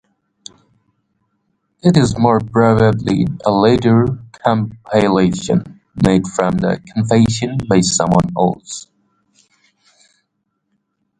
[1.83, 4.07] It is more probably a later
[4.43, 8.87] compilation made from the Confession by someone else.